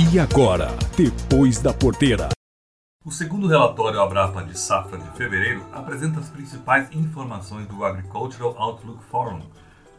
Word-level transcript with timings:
E 0.00 0.20
agora, 0.20 0.68
depois 0.96 1.60
da 1.60 1.74
porteira. 1.74 2.28
O 3.04 3.10
segundo 3.10 3.48
relatório 3.48 4.00
Abrapa 4.00 4.44
de 4.44 4.56
safra 4.56 4.96
de 4.96 5.10
fevereiro 5.16 5.66
apresenta 5.72 6.20
as 6.20 6.28
principais 6.28 6.88
informações 6.92 7.66
do 7.66 7.84
Agricultural 7.84 8.54
Outlook 8.56 9.02
Forum 9.10 9.42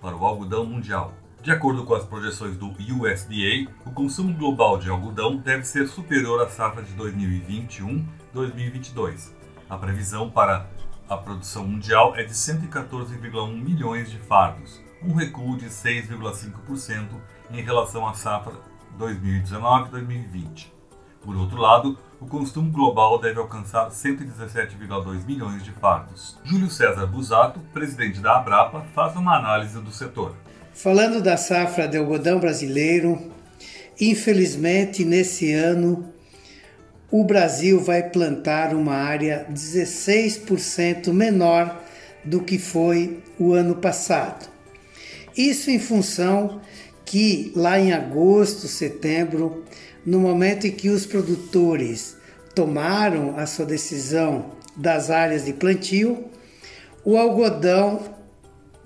para 0.01 0.15
o 0.15 0.25
algodão 0.25 0.63
mundial. 0.63 1.13
De 1.43 1.51
acordo 1.51 1.83
com 1.83 1.95
as 1.95 2.05
projeções 2.05 2.55
do 2.55 2.67
USDA, 2.67 3.69
o 3.85 3.91
consumo 3.91 4.33
global 4.33 4.77
de 4.77 4.89
algodão 4.89 5.35
deve 5.35 5.65
ser 5.65 5.85
superior 5.89 6.41
à 6.41 6.47
safra 6.47 6.81
de 6.81 6.93
2021-2022. 6.93 9.33
A 9.69 9.77
previsão 9.77 10.29
para 10.29 10.65
a 11.09 11.17
produção 11.17 11.67
mundial 11.67 12.15
é 12.15 12.23
de 12.23 12.33
114,1 12.33 13.53
milhões 13.53 14.09
de 14.09 14.17
fardos, 14.17 14.79
um 15.03 15.13
recuo 15.13 15.57
de 15.57 15.65
6,5% 15.65 17.05
em 17.51 17.61
relação 17.61 18.07
à 18.07 18.13
safra 18.13 18.68
2019-2020. 18.97 20.67
Por 21.21 21.35
outro 21.35 21.57
lado, 21.57 21.97
o 22.19 22.25
consumo 22.25 22.71
global 22.71 23.19
deve 23.19 23.39
alcançar 23.39 23.89
117,2 23.89 25.25
milhões 25.25 25.63
de 25.63 25.71
fardos. 25.71 26.37
Júlio 26.43 26.69
César 26.69 27.05
Busato, 27.05 27.59
presidente 27.73 28.19
da 28.19 28.37
Abrapa, 28.37 28.85
faz 28.95 29.15
uma 29.15 29.37
análise 29.37 29.79
do 29.79 29.91
setor. 29.91 30.35
Falando 30.73 31.21
da 31.21 31.35
safra 31.35 31.87
de 31.87 31.97
algodão 31.97 32.39
brasileiro, 32.39 33.31
infelizmente 33.99 35.03
nesse 35.03 35.53
ano 35.53 36.13
o 37.11 37.23
Brasil 37.23 37.79
vai 37.79 38.03
plantar 38.03 38.73
uma 38.73 38.93
área 38.93 39.47
16% 39.51 41.11
menor 41.11 41.75
do 42.23 42.41
que 42.41 42.59
foi 42.59 43.23
o 43.39 43.53
ano 43.53 43.75
passado. 43.75 44.47
Isso 45.35 45.71
em 45.71 45.79
função 45.79 46.61
que 47.09 47.51
lá 47.55 47.79
em 47.79 47.91
agosto, 47.91 48.67
setembro, 48.67 49.63
no 50.05 50.19
momento 50.19 50.67
em 50.67 50.71
que 50.71 50.89
os 50.89 51.07
produtores 51.07 52.15
tomaram 52.53 53.35
a 53.35 53.47
sua 53.47 53.65
decisão 53.65 54.51
das 54.77 55.09
áreas 55.09 55.45
de 55.45 55.53
plantio, 55.53 56.25
o 57.03 57.17
algodão 57.17 57.99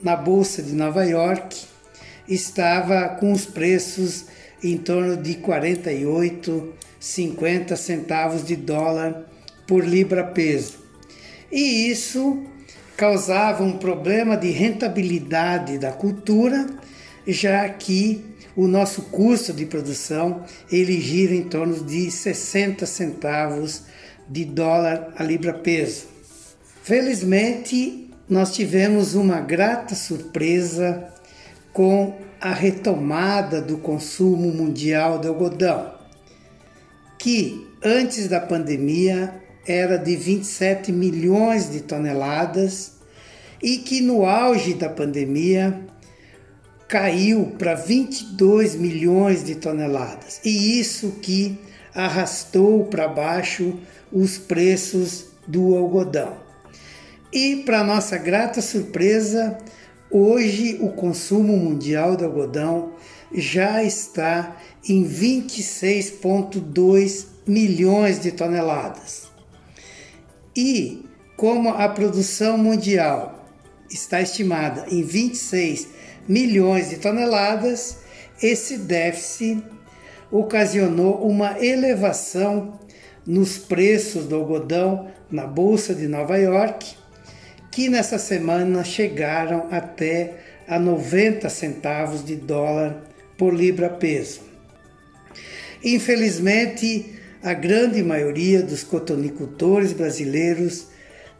na 0.02 0.15
bolsa 0.15 0.63
de 0.63 0.71
Nova 0.71 1.03
York 1.03 1.65
estava 2.25 3.09
com 3.09 3.33
os 3.33 3.45
preços 3.45 4.27
em 4.63 4.77
torno 4.77 5.17
de 5.17 5.35
48, 5.35 6.73
50 6.97 7.75
centavos 7.75 8.45
de 8.45 8.55
dólar 8.55 9.25
por 9.67 9.85
libra 9.85 10.23
peso. 10.23 10.77
E 11.52 11.91
isso 11.91 12.41
causava 12.95 13.63
um 13.63 13.77
problema 13.77 14.37
de 14.37 14.49
rentabilidade 14.49 15.77
da 15.77 15.91
cultura, 15.91 16.65
já 17.27 17.67
que 17.69 18.23
o 18.55 18.67
nosso 18.67 19.03
custo 19.03 19.53
de 19.53 19.66
produção 19.66 20.43
ele 20.71 20.99
gira 20.99 21.33
em 21.33 21.43
torno 21.43 21.83
de 21.83 22.11
60 22.11 22.85
centavos 22.85 23.83
de 24.27 24.45
dólar 24.45 25.13
a 25.17 25.23
libra 25.23 25.53
peso. 25.53 26.05
Felizmente, 26.83 28.09
nós 28.30 28.53
tivemos 28.53 29.15
uma 29.15 29.39
grata 29.39 29.95
surpresa 29.95 31.11
com 31.71 32.15
a 32.39 32.53
retomada 32.53 33.61
do 33.61 33.77
consumo 33.77 34.52
mundial 34.52 35.17
de 35.19 35.27
algodão, 35.27 35.93
que 37.17 37.67
antes 37.83 38.27
da 38.27 38.39
pandemia 38.39 39.41
era 39.65 39.97
de 39.97 40.15
27 40.15 40.91
milhões 40.91 41.71
de 41.71 41.81
toneladas 41.81 42.93
e 43.61 43.77
que 43.77 44.02
no 44.02 44.25
auge 44.25 44.73
da 44.73 44.89
pandemia 44.89 45.87
caiu 46.94 47.55
para 47.58 47.73
22 47.73 48.75
milhões 48.75 49.44
de 49.44 49.55
toneladas. 49.55 50.39
E 50.45 50.80
isso 50.80 51.13
que 51.23 51.58
arrastou 51.95 52.86
para 52.86 53.08
baixo 53.08 53.80
os 54.11 54.38
preços 54.38 55.25
do 55.47 55.75
algodão. 55.75 56.38
E 57.31 57.64
para 57.66 57.83
nossa 57.83 58.15
grata 58.15 58.61
surpresa, 58.61 59.58
Hoje, 60.15 60.77
o 60.80 60.89
consumo 60.89 61.58
mundial 61.58 62.15
de 62.15 62.23
algodão 62.23 62.92
já 63.33 63.83
está 63.83 64.55
em 64.87 65.04
26,2 65.04 67.25
milhões 67.48 68.20
de 68.20 68.31
toneladas. 68.31 69.23
E 70.55 71.04
como 71.36 71.70
a 71.70 71.89
produção 71.89 72.60
mundial 72.60 73.49
está 73.89 74.21
estimada 74.21 74.86
em 74.92 75.02
26 75.02 75.87
milhões 76.28 76.89
de 76.89 76.98
toneladas, 76.98 77.98
esse 78.42 78.78
déficit 78.78 79.64
ocasionou 80.32 81.28
uma 81.28 81.64
elevação 81.64 82.80
nos 83.26 83.58
preços 83.58 84.26
do 84.26 84.36
algodão 84.36 85.08
na 85.30 85.45
Bolsa 85.45 85.94
de 85.94 86.08
Nova 86.08 86.38
York 86.38 87.04
que 87.73 87.89
nessa 87.89 88.20
semana 88.20 88.84
chegaram 88.84 89.67
até 89.72 90.36
a 90.67 90.78
90 90.78 91.50
centavos 91.50 92.23
de 92.23 92.36
dólar 92.36 93.04
por 93.36 93.52
libra 93.52 93.90
peso. 93.90 94.42
Infelizmente, 95.84 97.16
a 97.42 97.54
grande 97.54 98.04
maioria 98.04 98.61
dos 98.61 98.84
cotonicultores 98.84 99.92
brasileiros 99.92 100.88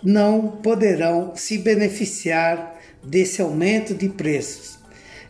não 0.04 0.48
poderão 0.48 1.34
se 1.36 1.60
beneficiar 1.60 2.82
desse 3.04 3.42
aumento 3.42 3.94
de 3.94 4.10
preços, 4.10 4.80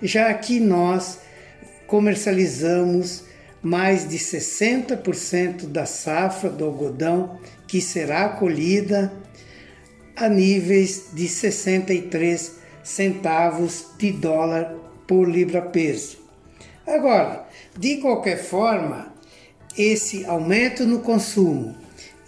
já 0.01 0.33
que 0.33 0.59
nós 0.59 1.19
comercializamos 1.87 3.23
mais 3.61 4.07
de 4.07 4.17
60% 4.17 5.67
da 5.67 5.85
safra 5.85 6.49
do 6.49 6.65
algodão 6.65 7.39
que 7.67 7.79
será 7.81 8.29
colhida 8.29 9.11
a 10.15 10.27
níveis 10.27 11.05
de 11.13 11.27
63 11.27 12.55
centavos 12.83 13.87
de 13.97 14.11
dólar 14.11 14.75
por 15.07 15.29
libra-peso. 15.29 16.17
Agora, 16.85 17.47
de 17.77 17.97
qualquer 17.97 18.43
forma, 18.43 19.13
esse 19.77 20.25
aumento 20.25 20.85
no 20.85 20.99
consumo 20.99 21.75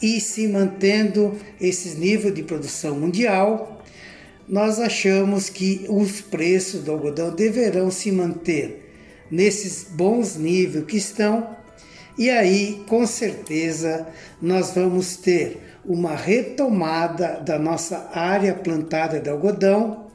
e 0.01 0.19
se 0.19 0.47
mantendo 0.47 1.37
esses 1.59 1.97
níveis 1.97 2.33
de 2.33 2.43
produção 2.43 2.99
mundial, 2.99 3.74
nós 4.47 4.79
achamos 4.79 5.49
que 5.49 5.85
os 5.89 6.21
preços 6.21 6.83
do 6.83 6.91
algodão 6.91 7.33
deverão 7.33 7.89
se 7.89 8.11
manter 8.11 8.93
nesses 9.31 9.87
bons 9.89 10.35
níveis 10.35 10.85
que 10.85 10.97
estão, 10.97 11.55
e 12.17 12.29
aí 12.29 12.83
com 12.87 13.05
certeza 13.05 14.07
nós 14.41 14.71
vamos 14.71 15.17
ter 15.17 15.61
uma 15.83 16.15
retomada 16.15 17.41
da 17.45 17.59
nossa 17.59 18.09
área 18.13 18.53
plantada 18.53 19.19
de 19.19 19.29
algodão 19.29 20.07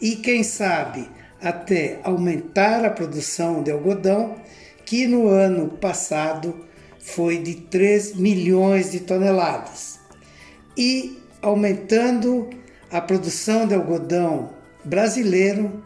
e, 0.00 0.16
quem 0.16 0.42
sabe, 0.42 1.08
até 1.40 2.00
aumentar 2.02 2.84
a 2.84 2.90
produção 2.90 3.62
de 3.62 3.70
algodão, 3.70 4.36
que 4.84 5.06
no 5.06 5.28
ano 5.28 5.68
passado 5.68 6.54
foi 6.98 7.38
de 7.38 7.54
3 7.54 8.16
milhões 8.16 8.92
de 8.92 9.00
toneladas. 9.00 9.98
E 10.76 11.18
aumentando 11.40 12.50
a 12.90 13.00
produção 13.00 13.66
de 13.66 13.74
algodão 13.74 14.50
brasileiro 14.84 15.82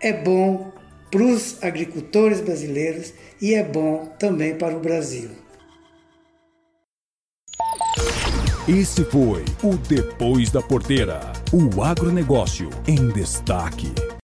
é 0.00 0.12
bom 0.12 0.72
para 1.10 1.22
os 1.22 1.62
agricultores 1.62 2.40
brasileiros 2.40 3.12
e 3.40 3.54
é 3.54 3.62
bom 3.62 4.06
também 4.18 4.56
para 4.56 4.76
o 4.76 4.80
Brasil. 4.80 5.30
Esse 8.68 9.02
foi 9.04 9.44
o 9.62 9.76
Depois 9.76 10.50
da 10.50 10.60
Porteira, 10.60 11.20
o 11.52 11.82
agronegócio 11.82 12.68
em 12.86 13.08
destaque. 13.08 13.94